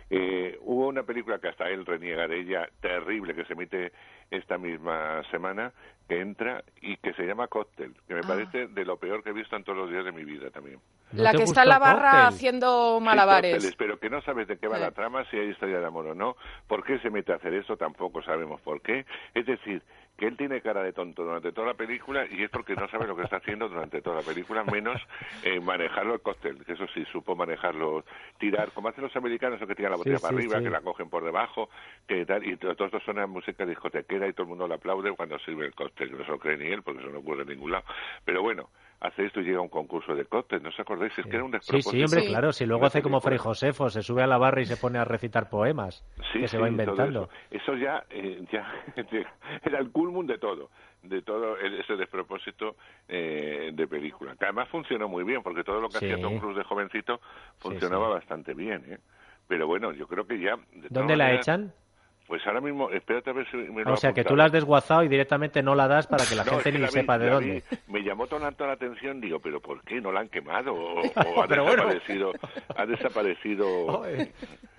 Eh, 0.09 0.57
hubo 0.63 0.87
una 0.89 1.03
película 1.03 1.39
que 1.41 1.49
hasta 1.49 1.69
él 1.69 1.85
reniega 1.85 2.29
de 2.29 2.41
ella, 2.41 2.69
terrible, 2.81 3.35
que 3.35 3.45
se 3.45 3.55
emite 3.55 3.93
esta 4.31 4.57
misma 4.57 5.23
semana, 5.33 5.73
que 6.09 6.21
entra 6.21 6.63
y 6.81 6.97
que 6.99 7.13
se 7.15 7.25
llama 7.25 7.49
Cóctel, 7.49 7.93
que 8.07 8.15
me 8.15 8.21
Ah. 8.21 8.29
parece 8.29 8.69
de 8.69 8.85
lo 8.85 8.99
peor 8.99 9.25
que 9.25 9.31
he 9.31 9.33
visto 9.33 9.57
en 9.57 9.65
todos 9.65 9.79
los 9.79 9.91
días 9.91 10.05
de 10.05 10.13
mi 10.13 10.25
vida 10.25 10.51
también. 10.51 10.79
¿No 11.13 11.23
la 11.25 11.33
que 11.33 11.43
está 11.43 11.63
en 11.63 11.69
la 11.71 11.79
barra 11.81 12.11
Cóctel? 12.11 12.27
haciendo 12.29 12.99
Sí, 12.99 13.05
malabares. 13.05 13.53
cócteles, 13.55 13.77
pero 13.77 13.99
que 13.99 14.11
no 14.11 14.23
sabes 14.23 14.47
de 14.47 14.59
qué 14.59 14.69
va 14.69 14.77
Sí. 14.77 14.83
la 14.83 14.91
trama, 14.93 15.25
si 15.31 15.39
hay 15.39 15.49
historia 15.49 15.81
de 15.81 15.87
amor 15.87 16.07
o 16.07 16.15
no, 16.15 16.37
por 16.69 16.85
qué 16.85 16.99
se 17.01 17.11
mete 17.11 17.33
a 17.33 17.37
hacer 17.37 17.55
eso, 17.55 17.77
tampoco 17.77 18.23
sabemos 18.23 18.61
por 18.61 18.81
qué. 18.83 19.05
Es 19.35 19.47
decir, 19.47 19.83
que 20.17 20.27
él 20.27 20.37
tiene 20.37 20.61
cara 20.61 20.83
de 20.83 20.93
tonto 20.93 21.25
durante 21.25 21.53
toda 21.53 21.69
la 21.69 21.75
película 21.75 22.27
y 22.31 22.43
es 22.43 22.51
porque 22.51 22.75
no 22.75 22.89
sabe 22.89 23.07
lo 23.07 23.17
que 23.17 23.23
está 23.23 23.37
haciendo 23.37 23.69
durante 23.69 24.01
toda 24.01 24.17
la 24.17 24.23
película, 24.23 24.65
menos 24.65 25.01
eh, 25.43 25.61
manejarlo 25.61 26.15
el 26.15 26.21
cóctel, 26.21 26.65
que 26.65 26.73
eso 26.73 26.87
sí, 26.95 27.05
supo 27.13 27.37
manejarlo, 27.37 28.05
tirar, 28.39 28.71
como 28.73 28.89
hacen 28.89 29.05
los 29.05 29.15
americanos, 29.17 29.61
que 29.61 29.75
tiran 29.75 29.93
la 29.93 29.99
botella 29.99 30.17
Sí, 30.17 30.23
para 30.23 30.33
sí, 30.33 30.39
arriba, 30.39 30.59
sí. 30.59 30.65
que 30.65 30.71
la 30.71 30.81
cogen 30.81 31.11
por 31.11 31.25
debajo, 31.25 31.69
que 32.07 32.25
tal, 32.25 32.47
y 32.47 32.57
todo, 32.57 32.73
esto 32.73 33.01
suena 33.01 33.27
música 33.27 33.67
discotequera 33.67 34.27
y 34.29 34.33
todo 34.33 34.45
el 34.45 34.49
mundo 34.49 34.67
lo 34.67 34.75
aplaude 34.75 35.13
cuando 35.13 35.39
sirve 35.41 35.67
el 35.67 35.75
cóctel, 35.75 36.17
no 36.17 36.25
se 36.25 36.31
lo 36.31 36.39
cree 36.39 36.57
ni 36.57 36.67
él, 36.67 36.83
porque 36.83 37.01
eso 37.01 37.11
no 37.11 37.19
ocurre 37.19 37.43
en 37.43 37.49
ningún 37.49 37.73
lado. 37.73 37.85
Pero 38.25 38.43
bueno, 38.43 38.71
hace 39.01 39.27
esto 39.27 39.41
y 39.41 39.45
llega 39.45 39.59
a 39.59 39.63
un 39.63 39.69
concurso 39.69 40.15
de 40.15 40.25
cóctel. 40.25 40.63
¿No 40.63 40.71
os 40.71 40.81
acordáis? 40.81 41.17
Es 41.19 41.25
que 41.27 41.37
era 41.37 41.45
un 41.45 41.51
Sí, 41.51 41.57
despropósito. 41.59 41.91
sí, 41.91 42.03
hombre, 42.05 42.21
Sí. 42.23 42.27
claro. 42.29 42.53
Si 42.53 42.67
luego 42.67 42.87
hace 42.87 43.03
como 43.03 43.21
Fray. 43.21 43.39
Josefo, 43.39 43.91
se 43.91 44.03
sube 44.03 44.23
a 44.23 44.27
la 44.27 44.39
barra 44.39 44.61
y 44.63 44.67
se 44.67 44.77
pone 44.77 44.99
a 44.99 45.05
recitar 45.05 45.49
poemas 45.51 46.05
Sí, 46.33 46.41
que 46.41 46.49
se 46.49 46.59
va 46.59 46.69
inventando. 46.69 47.29
Eso, 47.51 47.73
Eso 47.73 47.75
ya, 47.77 48.05
eh, 48.11 48.45
ya 48.53 48.67
era 49.63 49.79
el 49.79 49.91
culmum 49.91 50.27
de 50.27 50.39
todo, 50.39 50.71
de 51.03 51.23
todo 51.23 51.57
ese 51.59 51.97
despropósito 51.97 52.77
eh, 53.09 53.71
de 53.73 53.87
película. 53.87 54.35
Que 54.37 54.47
además 54.47 54.69
funcionó 54.71 55.09
muy 55.09 55.25
bien, 55.25 55.43
porque 55.43 55.63
todo 55.65 55.81
lo 55.81 55.89
que 55.89 55.99
Sí. 55.99 56.07
hacía 56.07 56.21
Tom 56.21 56.39
Cruise 56.39 56.57
de 56.57 56.65
jovencito 56.65 57.21
funcionaba 57.59 58.07
sí. 58.09 58.13
bastante 58.15 58.55
bien. 58.55 58.83
¿eh? 58.89 58.99
Pero 59.49 59.67
bueno, 59.67 59.93
yo 59.93 60.09
creo 60.09 60.27
que 60.27 60.41
ya... 60.41 60.57
¿Dónde 60.91 61.17
la 61.17 61.25
maneras, 61.25 61.47
echan? 61.47 61.73
Pues 62.27 62.45
ahora 62.47 62.61
mismo, 62.61 62.91
espérate 62.91 63.31
a 63.31 63.33
ver 63.33 63.49
si 63.51 63.57
me 63.57 63.85
lo 63.85 63.93
O 63.93 63.97
sea, 63.97 64.13
que 64.13 64.25
tú 64.25 64.35
la 64.35 64.45
has 64.47 64.53
desguazado 64.53 65.05
y 65.05 65.09
directamente 65.09 65.63
no 65.63 65.75
la 65.75 65.87
das 65.87 66.07
para 66.09 66.25
que 66.27 66.35
la 66.35 66.43
No, 66.45 66.51
gente 66.53 66.69
es 66.71 66.73
que 66.75 66.79
ni 66.79 66.79
la 66.79 66.87
vi- 66.89 66.93
sepa 66.93 67.19
de 67.19 67.31
dónde. 67.31 67.63
vi, 67.71 67.93
me 67.93 68.03
llamó 68.03 68.27
tanto 68.27 68.67
la 68.67 68.73
atención, 68.73 69.21
digo, 69.21 69.39
pero 69.39 69.61
¿por 69.61 69.83
qué 69.83 70.01
no 70.01 70.11
la 70.11 70.21
han 70.21 70.29
quemado? 70.29 70.75
O, 70.75 71.01
o 71.03 71.43
ha 71.43 71.47
desaparecido, 71.47 72.33
ha 72.77 72.87
desaparecido 72.87 74.03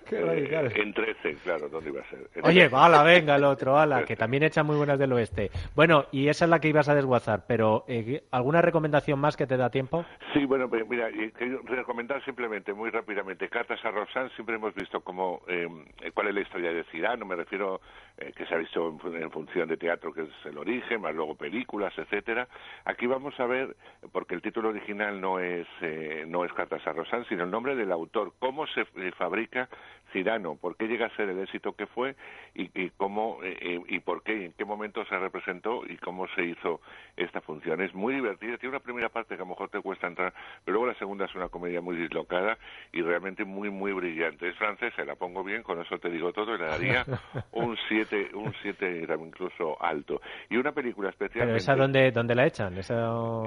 qué 0.10 0.16
eh, 0.20 0.72
en 0.76 0.94
13, 0.94 1.36
claro, 1.44 1.68
¿dónde 1.70 1.90
iba 1.90 2.02
a 2.02 2.10
ser? 2.10 2.20
En 2.36 2.46
Oye, 2.46 2.62
13. 2.70 2.76
ala, 2.78 3.04
venga, 3.04 3.36
el 3.36 3.44
otro, 3.44 3.78
ala, 3.78 4.04
que 4.06 4.16
también 4.16 4.44
echa 4.44 4.64
muy 4.64 4.78
buenas 4.78 4.98
del 5.00 5.12
oeste. 5.14 5.52
Bueno, 5.76 6.06
y 6.12 6.30
esa 6.30 6.46
es 6.46 6.50
la 6.52 6.60
que 6.60 6.70
ibas 6.70 6.88
a 6.90 6.96
desguazar, 6.96 7.44
pero 7.48 7.84
eh, 7.88 8.24
¿alguna 8.32 8.62
recomendación 8.62 9.20
más 9.20 9.36
que 9.36 9.48
te 9.48 9.58
da 9.58 9.70
tiempo? 9.70 10.06
Sí, 10.34 10.46
bueno, 10.46 10.70
pues 10.70 10.88
mira, 10.88 11.10
quiero 11.38 11.62
recomendar 11.64 12.24
simplemente, 12.24 12.74
muy 12.74 12.90
rápidamente, 12.90 13.50
Cartas 13.50 13.84
a 13.84 13.92
Roxanne, 13.92 14.30
siempre 14.36 14.56
hemos 14.56 14.74
visto 14.76 15.02
cómo, 15.02 15.42
eh, 15.48 15.68
cuál 16.14 16.28
es 16.30 16.36
la 16.36 16.42
historia 16.42 16.72
de 16.72 16.84
Cirano, 16.86 17.26
me 17.26 17.36
refiero 17.38 17.80
eh, 18.18 18.34
que 18.36 18.46
se 18.46 18.54
ha 18.54 18.58
visto 18.58 18.98
en, 19.06 19.22
en 19.22 19.32
función 19.32 19.68
de 19.68 19.78
teatro, 19.78 20.12
que 20.12 20.24
es 20.24 20.46
el 20.46 20.58
origen, 20.58 21.02
más 21.02 21.16
luego 21.16 21.36
películas, 21.36 21.94
etcétera. 21.98 22.48
Aquí 22.86 23.06
vamos 23.08 23.40
a 23.40 23.46
ver, 23.46 23.76
porque 24.12 24.36
el 24.36 24.42
título 24.42 24.70
original 24.70 25.22
no 25.22 25.40
es, 25.40 25.68
eh, 25.82 26.26
no 26.28 26.44
es 26.44 26.52
Cartas 26.54 26.86
a 26.86 26.94
Roxanne, 26.94 27.26
sino 27.30 27.44
el 27.44 27.52
nombre 27.52 27.76
del 27.76 27.92
autor, 27.92 28.34
cómo 28.40 28.68
se 28.68 28.82
eh, 28.82 29.12
fabrica 29.18 29.70
Cirano, 30.12 30.56
por 30.56 30.76
qué 30.78 30.88
llega 30.88 31.08
a 31.08 31.16
ser 31.16 31.30
el 31.30 31.40
éxito 31.40 31.74
que 31.74 31.88
fue 31.88 32.16
y, 32.56 32.70
y 32.74 32.90
cómo 32.92 33.40
eh, 33.44 33.58
eh, 33.62 33.82
y 33.88 34.00
por 34.00 34.24
qué, 34.24 34.46
en 34.46 34.54
qué 34.54 34.66
momento 34.66 35.06
se 35.06 35.18
representó 35.18 35.84
y 35.86 35.98
cómo 35.98 36.28
se 36.36 36.44
hizo 36.44 36.82
esta 37.16 37.42
función. 37.42 37.82
Es 37.82 37.94
muy 37.94 38.16
divertida, 38.16 38.58
tiene 38.58 38.76
una 38.76 38.84
primera 38.84 39.10
parte 39.10 39.36
que 39.36 39.42
a 39.42 39.46
lo 39.46 39.50
mejor 39.50 39.70
te 39.70 39.82
cuesta 39.82 40.08
entrar, 40.08 40.34
pero 40.64 40.78
luego 40.78 40.92
la 40.92 41.00
segunda 41.00 41.26
es 41.26 41.36
una 41.36 41.50
comedia 41.50 41.82
muy 41.82 41.96
dislocada 41.96 42.58
y 42.92 43.02
realmente 43.02 43.46
muy, 43.46 43.70
muy 43.70 43.92
brillante. 43.92 44.50
Es 44.50 44.56
francesa, 44.56 45.04
la 45.04 45.16
pongo 45.16 45.44
bien, 45.44 45.64
con 45.64 45.82
eso 45.82 45.98
te 46.00 46.10
digo 46.10 46.32
todo, 46.32 46.56
y 46.56 46.60
le 46.60 46.66
daría 46.66 47.06
un 47.52 47.78
7, 47.88 48.32
un 48.34 48.54
7 48.62 49.08
incluso 49.20 49.82
alto. 49.82 50.22
Y 50.50 50.58
una 50.58 50.72
película 50.72 51.12
¿Pero 51.18 51.26
especialmente... 51.26 51.58
esa 51.58 51.76
dónde, 51.76 52.12
dónde 52.12 52.36
la 52.36 52.46
echan? 52.46 52.78
Esa... 52.78 52.96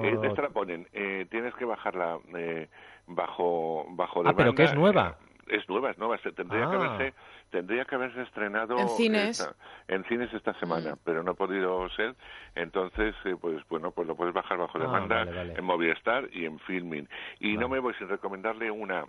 Eh, 0.03 0.17
esta 0.23 0.41
la 0.43 0.49
ponen, 0.49 0.87
eh, 0.93 1.25
tienes 1.29 1.53
que 1.55 1.65
bajarla 1.65 2.19
eh, 2.35 2.67
bajo 3.07 3.85
bajo 3.89 4.21
Ah, 4.25 4.33
pero 4.35 4.53
que 4.53 4.63
es 4.63 4.73
nueva. 4.73 5.17
Es 5.51 5.67
nueva, 5.69 5.91
es 5.91 5.97
nueva. 5.97 6.17
Se 6.19 6.31
tendría 6.31 6.61
que 6.69 6.75
Ah. 6.77 6.79
haberse 6.85 7.13
tendría 7.51 7.83
que 7.83 7.95
haberse 7.95 8.21
estrenado 8.21 8.77
En 8.79 8.87
cines. 8.89 9.39
esta- 9.41 9.53
en 9.89 10.05
cines 10.05 10.33
esta 10.33 10.53
semana, 10.53 10.95
pero 11.03 11.21
no 11.21 11.31
ha 11.31 11.33
podido 11.33 11.89
ser. 11.89 12.15
Entonces, 12.55 13.13
eh, 13.25 13.35
pues 13.39 13.61
bueno, 13.67 13.91
pues 13.91 14.07
lo 14.07 14.15
puedes 14.15 14.33
bajar 14.33 14.57
bajo 14.57 14.77
Ah, 14.77 14.81
demanda 14.81 15.15
vale, 15.25 15.33
vale. 15.35 15.53
en 15.57 15.63
Movistar 15.65 16.29
y 16.31 16.45
en 16.45 16.59
Filming. 16.59 17.09
Y 17.41 17.57
no 17.57 17.67
me 17.67 17.79
voy 17.79 17.93
sin 17.95 18.07
recomendarle 18.07 18.71
una 18.71 19.05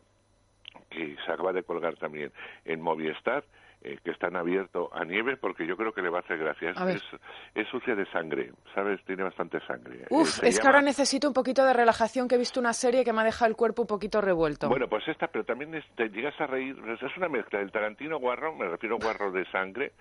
que 0.91 1.17
se 1.25 1.33
acaba 1.33 1.53
de 1.53 1.63
colgar 1.63 1.95
también 1.97 2.33
en 2.65 2.81
Movistar, 2.81 3.45
eh, 3.85 3.99
que 4.05 4.11
está 4.13 4.29
en 4.29 4.37
abierto 4.37 4.91
a 4.93 5.05
nieve, 5.05 5.37
porque 5.37 5.67
yo 5.67 5.77
creo 5.77 5.93
que 5.93 6.03
le 6.03 6.09
va 6.09 6.19
a 6.19 6.21
hacer 6.21 6.39
gracia. 6.39 6.71
Es, 6.71 6.77
A 6.81 6.91
es, 6.91 7.03
es 7.55 7.69
sucia 7.69 7.95
de 7.95 8.07
sangre, 8.13 8.53
¿sabes? 8.75 9.01
Tiene 9.05 9.23
bastante 9.23 9.59
sangre. 9.67 10.03
Eh, 10.03 10.07
Uf, 10.11 10.43
es 10.45 10.61
que 10.61 10.67
ahora 10.67 10.83
necesito 10.83 11.29
un 11.29 11.35
poquito 11.35 11.65
de 11.65 11.73
relajación, 11.73 12.29
que 12.29 12.37
he 12.37 12.39
visto 12.39 12.61
una 12.61 12.73
serie 12.73 13.05
que 13.05 13.13
me 13.13 13.21
ha 13.23 13.25
dejado 13.25 13.49
el 13.51 13.57
cuerpo 13.57 13.83
un 13.83 13.89
poquito 13.89 14.21
revuelto. 14.21 14.69
Bueno, 14.69 14.89
pues 14.89 15.07
esta, 15.09 15.27
pero 15.29 15.45
también 15.45 15.75
es- 15.75 15.87
te 15.97 16.09
llegas 16.09 16.41
a 16.41 16.47
reír, 16.47 16.77
es 17.01 17.17
una 17.17 17.29
mezcla 17.29 17.59
del 17.59 17.71
Tarantino 17.73 18.19
guarro, 18.19 18.55
me 18.55 18.69
refiero 18.69 18.97
a 18.97 18.99
guarro 19.03 19.31
de 19.33 19.45
sangre, 19.51 19.93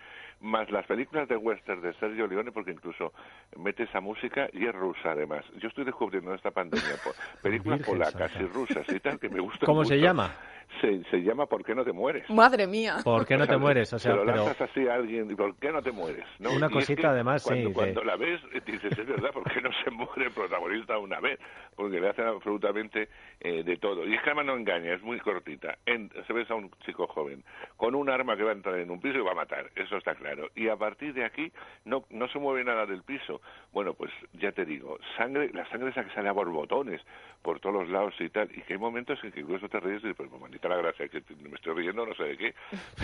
más 0.42 0.70
las 0.72 0.86
películas 0.88 1.28
de 1.28 1.38
western 1.38 1.82
de 1.82 1.94
Sergio 1.96 2.26
Leone, 2.28 2.52
porque 2.52 2.72
incluso 2.72 3.14
mete 3.58 3.84
esa 3.84 4.00
música 4.02 4.48
y 4.54 4.66
es 4.66 4.74
rusa 4.74 5.12
además. 5.12 5.46
Yo 5.58 5.68
estoy 5.68 5.86
descubriendo 5.86 6.32
en 6.32 6.36
esta 6.38 6.52
pandemia 6.52 6.96
películas 7.44 7.82
polacas 7.84 8.32
y 8.40 8.46
rusas 8.46 8.88
y 8.90 9.00
tal 9.00 9.20
que 9.20 9.30
me 9.30 9.40
gustan 9.40 9.66
¿Cómo 9.66 9.86
se 9.86 10.00
llama? 10.00 10.32
Se, 10.80 11.04
se 11.12 11.18
llama 11.22 11.46
¿Por 11.46 11.64
qué 11.64 11.76
no 11.76 11.84
te 11.84 11.92
mueres? 11.92 12.30
Madre 12.30 12.66
mía. 12.66 12.98
¿Por 13.04 13.26
qué 13.26 13.38
no 13.38 13.46
te 13.46 13.58
mueres? 13.58 13.92
O 13.94 14.00
sea, 14.00 14.12
se 14.12 14.18
lo 14.18 14.26
pero... 14.26 14.46
lanzas 14.46 14.62
así 14.70 14.88
a 14.88 14.96
alguien 14.96 15.36
¿por 15.36 15.56
qué 15.58 15.72
no 15.72 15.82
te 15.82 15.92
mueres? 15.92 16.26
¿no? 16.40 16.52
Una 16.52 16.68
Y 16.68 16.70
es 16.70 16.74
cosita 16.74 17.02
que 17.02 17.08
además, 17.08 17.44
sí, 17.44 17.66
cuando, 17.74 18.04
la 18.04 18.16
ves, 18.16 18.40
dices, 18.66 18.98
es 18.98 19.08
verdad, 19.08 19.32
¿por 19.32 19.44
qué 19.52 19.62
no 19.62 19.70
se 19.84 19.92
muere 19.92 20.26
el 20.26 20.32
protagonista 20.32 20.98
una 20.98 21.20
vez? 21.20 21.40
Porque 21.76 22.00
le 22.00 22.10
hacen 22.10 22.26
absolutamente 22.26 23.10
eh, 23.42 23.64
de 23.64 23.78
todo. 23.78 24.08
Y 24.08 24.14
es 24.16 24.22
que 24.22 24.30
además 24.30 24.46
no 24.46 24.56
engaña, 24.56 24.94
es 24.94 25.02
muy 25.02 25.20
cortita. 25.20 25.78
En- 25.86 26.10
se 26.26 26.34
ves 26.34 26.50
a 26.50 26.56
un 26.56 26.72
chico 26.86 27.08
joven 27.08 27.44
con 27.78 27.94
un 27.96 28.10
arma 28.10 28.36
que 28.38 28.44
va 28.44 28.52
a 28.52 28.54
entrar 28.54 28.78
en 28.80 28.90
un 28.92 29.00
piso 29.02 29.18
y 29.18 29.22
va 29.22 29.32
a 29.32 29.36
matar, 29.36 29.70
eso 29.76 29.98
está 29.98 30.16
claro. 30.16 30.48
Y 30.56 30.68
a 30.70 30.76
partir 30.78 31.14
de 31.14 31.26
aquí 31.26 31.52
no, 31.86 32.06
no 32.10 32.28
se 32.30 32.40
mueve 32.40 32.64
nada 32.64 32.86
del 32.86 33.04
piso. 33.04 33.42
Bueno, 33.72 33.94
pues 33.94 34.12
ya 34.34 34.52
te 34.52 34.66
digo, 34.66 34.98
sangre, 35.18 35.50
la 35.54 35.68
sangre 35.70 35.90
esa 35.90 36.04
que 36.04 36.14
sale 36.14 36.30
a 36.30 36.34
borbotones 36.34 37.02
por 37.42 37.60
todos 37.60 37.76
los 37.76 37.90
lados 37.90 38.14
y 38.20 38.30
tal, 38.30 38.50
y 38.56 38.62
que 38.62 38.74
hay 38.74 38.80
momentos 38.80 39.18
en 39.24 39.32
que 39.32 39.40
incluso 39.40 39.68
te 39.68 39.80
ríes 39.80 40.04
y 40.04 40.08
dices, 40.10 40.16
pues 40.18 40.30
la 40.70 40.78
gracia, 40.78 41.08
que 41.08 41.22
me 41.42 41.56
estoy 41.56 41.74
riendo 41.76 42.06
no 42.06 42.14
sé 42.16 42.24
de 42.24 42.38
qué, 42.38 42.54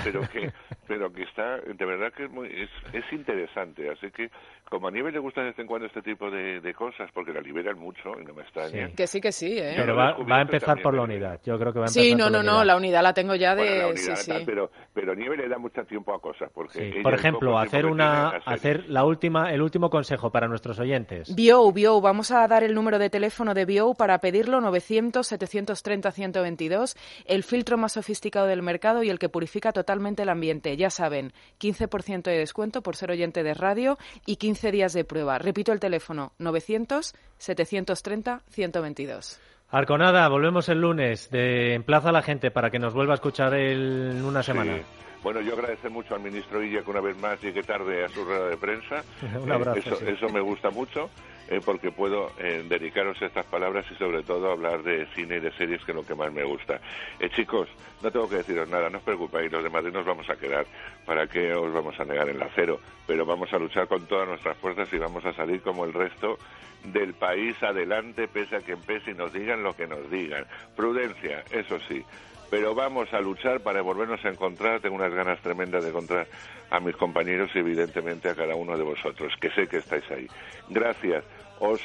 pero 0.03 0.21
que, 0.29 0.51
pero 0.87 1.11
que 1.11 1.23
está, 1.23 1.57
de 1.57 1.85
verdad 1.85 2.11
que 2.13 2.25
es, 2.25 2.31
muy, 2.31 2.47
es, 2.47 2.69
es 2.93 3.03
interesante, 3.13 3.89
así 3.89 4.11
que 4.11 4.29
como 4.69 4.89
a 4.89 4.91
Nieves 4.91 5.13
le 5.13 5.19
gusta 5.19 5.41
de 5.41 5.47
vez 5.47 5.59
en 5.59 5.67
cuando 5.67 5.87
este 5.87 6.01
tipo 6.01 6.29
de, 6.29 6.59
de 6.59 6.73
cosas, 6.73 7.09
porque 7.13 7.31
la 7.31 7.39
liberan 7.41 7.79
mucho, 7.79 8.19
y 8.19 8.25
no 8.25 8.33
me 8.33 8.41
extraña. 8.43 8.87
Sí. 8.87 8.93
Que 8.95 9.07
sí, 9.07 9.21
que 9.21 9.31
sí, 9.31 9.57
¿eh? 9.57 9.73
Pero 9.77 9.95
va, 9.95 10.09
a 10.09 10.41
empezar 10.41 10.67
también 10.67 10.83
por 10.83 10.93
la 10.93 11.03
unidad. 11.03 11.39
Yo 11.45 11.57
creo 11.57 11.71
que 11.71 11.79
va 11.79 11.85
a 11.85 11.87
empezar 11.87 12.03
Sí, 12.03 12.13
no, 12.15 12.25
por 12.25 12.31
no, 12.33 12.43
la 12.43 12.51
no, 12.51 12.63
la 12.65 12.75
unidad 12.75 13.01
la 13.01 13.13
tengo 13.13 13.33
ya 13.35 13.55
de... 13.55 13.63
Bueno, 13.63 13.89
la 13.89 13.95
sí, 13.95 14.01
unidad, 14.03 14.15
sí. 14.17 14.31
tal, 14.31 14.43
pero, 14.45 14.69
pero 14.93 15.15
Nieves 15.15 15.39
le 15.39 15.47
da 15.47 15.57
mucho 15.57 15.85
tiempo 15.85 16.13
a 16.13 16.19
cosas, 16.19 16.51
porque 16.53 16.73
Sí. 16.77 16.83
ella 16.83 17.01
Por 17.03 17.13
ejemplo, 17.13 17.57
hacer 17.57 17.85
una, 17.85 18.27
hacer 18.45 18.89
la 18.89 19.05
última, 19.05 19.53
el 19.53 19.61
último 19.61 19.89
consejo 19.89 20.31
para 20.31 20.49
nuestros 20.49 20.77
oyentes. 20.79 21.33
Bio, 21.33 21.71
Bio, 21.71 22.01
vamos 22.01 22.31
a 22.31 22.45
dar 22.47 22.63
el 22.63 22.73
número 22.75 22.99
de 22.99 23.09
teléfono 23.09 23.53
de 23.53 23.63
Bio 23.65 23.93
para 23.93 24.19
pedirlo 24.19 24.59
900-730-122, 24.59 26.97
el 27.25 27.43
filtro 27.47 27.77
más 27.77 27.93
sofisticado 27.93 28.45
del 28.47 28.61
mercado 28.61 29.01
y 29.03 29.09
el 29.09 29.19
que 29.19 29.29
purifica 29.29 29.71
totalmente 29.71 30.23
el 30.23 30.29
ambiente. 30.29 30.75
Ya 30.77 30.89
saben, 30.89 31.31
15% 31.59 32.23
de 32.23 32.37
descuento 32.37 32.81
por 32.83 32.95
ser 32.95 33.11
oyente 33.11 33.43
de 33.43 33.53
radio 33.53 33.97
y 34.25 34.35
15 34.35 34.71
días 34.71 34.93
de 34.93 35.05
prueba. 35.05 35.37
Repito 35.39 35.71
el 35.71 35.79
teléfono, 35.79 36.33
900-730-122. 36.39 39.39
Arconada, 39.69 40.27
volvemos 40.29 40.69
el 40.69 40.79
lunes. 40.79 41.29
De 41.29 41.73
emplaza 41.73 42.09
a 42.09 42.13
la 42.13 42.21
gente 42.21 42.51
para 42.51 42.69
que 42.69 42.79
nos 42.79 42.93
vuelva 42.93 43.13
a 43.13 43.15
escuchar 43.15 43.53
en 43.55 44.23
una 44.23 44.41
semana. 44.43 44.77
Sí. 44.77 44.81
Bueno, 45.23 45.41
yo 45.41 45.53
agradecer 45.53 45.89
mucho 45.91 46.13
al 46.15 46.21
ministro 46.21 46.63
Illa 46.63 46.83
que 46.83 46.91
una 46.91 47.01
vez 47.01 47.17
más 47.19 47.41
llegue 47.41 47.61
tarde 47.63 48.05
a 48.05 48.07
su 48.07 48.23
rueda 48.23 48.47
de 48.49 48.57
prensa. 48.57 49.03
Un 49.41 49.49
Eh, 49.49 49.53
abrazo, 49.53 49.79
eso, 49.79 49.95
sí. 49.97 50.05
eso 50.07 50.29
me 50.29 50.39
gusta 50.41 50.69
mucho 50.69 51.09
eh, 51.47 51.61
porque 51.63 51.91
puedo 51.91 52.31
eh, 52.39 52.63
dedicaros 52.67 53.21
estas 53.21 53.45
palabras 53.45 53.85
y 53.91 53.95
sobre 53.95 54.23
todo 54.23 54.51
hablar 54.51 54.83
de 54.83 55.05
cine 55.15 55.37
y 55.37 55.39
de 55.39 55.51
series 55.51 55.83
que 55.83 55.91
es 55.91 55.95
lo 55.95 56.05
que 56.05 56.15
más 56.15 56.31
me 56.31 56.43
gusta. 56.43 56.79
Eh, 57.19 57.29
chicos, 57.29 57.69
no 58.01 58.11
tengo 58.11 58.29
que 58.29 58.37
deciros 58.37 58.67
nada, 58.69 58.89
no 58.89 58.97
os 58.97 59.03
preocupéis, 59.03 59.51
los 59.51 59.63
de 59.63 59.69
Madrid 59.69 59.93
nos 59.93 60.05
vamos 60.05 60.29
a 60.29 60.35
quedar. 60.35 60.65
¿Para 61.05 61.27
qué 61.27 61.53
os 61.53 61.71
vamos 61.73 61.99
a 61.99 62.05
negar 62.05 62.29
el 62.29 62.41
acero? 62.41 62.79
Pero 63.05 63.25
vamos 63.25 63.51
a 63.53 63.59
luchar 63.59 63.87
con 63.87 64.05
todas 64.05 64.27
nuestras 64.27 64.57
fuerzas 64.57 64.91
y 64.91 64.97
vamos 64.97 65.25
a 65.25 65.33
salir 65.33 65.61
como 65.61 65.85
el 65.85 65.93
resto 65.93 66.37
del 66.83 67.13
país 67.13 67.61
adelante, 67.63 68.27
pese 68.27 68.57
a 68.57 68.59
que 68.59 68.77
pese 68.77 69.11
y 69.11 69.13
nos 69.13 69.33
digan 69.33 69.63
lo 69.63 69.75
que 69.75 69.87
nos 69.87 70.09
digan. 70.09 70.45
Prudencia, 70.75 71.43
eso 71.51 71.79
sí. 71.87 72.03
Pero 72.49 72.73
vamos 72.73 73.13
a 73.13 73.19
luchar 73.19 73.59
para 73.59 73.81
volvernos 73.81 74.23
a 74.23 74.29
encontrar. 74.29 74.79
Tengo 74.79 74.95
unas 74.95 75.13
ganas 75.13 75.39
tremendas 75.41 75.83
de 75.83 75.89
encontrar 75.89 76.27
a 76.69 76.79
mis 76.79 76.95
compañeros 76.95 77.51
y 77.53 77.59
evidentemente 77.59 78.29
a 78.29 78.35
cada 78.35 78.55
uno 78.55 78.77
de 78.77 78.83
vosotros, 78.83 79.33
que 79.39 79.49
sé 79.51 79.67
que 79.67 79.77
estáis 79.77 80.09
ahí. 80.11 80.27
Gracias. 80.69 81.23
Os 81.59 81.81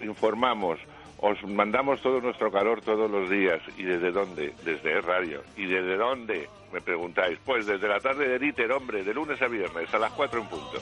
informamos, 0.00 0.78
os 1.18 1.42
mandamos 1.44 2.00
todo 2.02 2.20
nuestro 2.20 2.50
calor 2.50 2.80
todos 2.80 3.10
los 3.10 3.30
días. 3.30 3.60
¿Y 3.76 3.84
desde 3.84 4.10
dónde? 4.12 4.54
Desde 4.64 4.98
Es 4.98 5.04
Radio. 5.04 5.42
¿Y 5.56 5.66
desde 5.66 5.96
dónde? 5.96 6.48
Me 6.72 6.80
preguntáis. 6.80 7.38
Pues 7.44 7.66
desde 7.66 7.88
la 7.88 8.00
tarde 8.00 8.28
de 8.28 8.38
Dieter, 8.38 8.70
hombre, 8.72 9.04
de 9.04 9.14
lunes 9.14 9.40
a 9.40 9.48
viernes, 9.48 9.92
a 9.94 9.98
las 9.98 10.12
4 10.12 10.40
en 10.40 10.46
punto. 10.48 10.78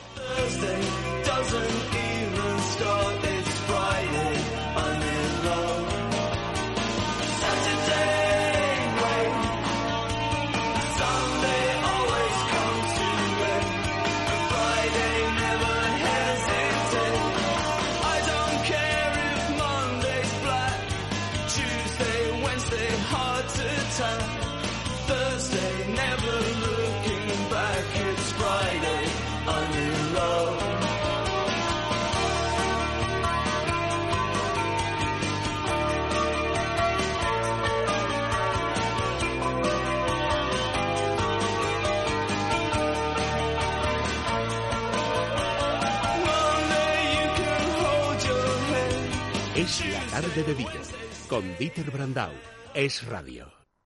De 50.41 50.55
Dieter, 50.55 50.81
con 51.29 51.45
Dieter 51.59 51.91
Brandau. 51.91 52.33
Es 52.73 53.05
radio. 53.07 53.62